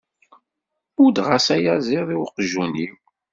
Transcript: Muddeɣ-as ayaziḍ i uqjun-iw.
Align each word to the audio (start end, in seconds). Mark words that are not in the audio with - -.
Muddeɣ-as 1.01 1.47
ayaziḍ 1.55 2.07
i 2.15 2.17
uqjun-iw. 2.23 2.95